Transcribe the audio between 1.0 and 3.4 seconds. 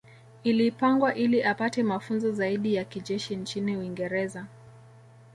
ili apate mafunzo zaidi ya kijeshi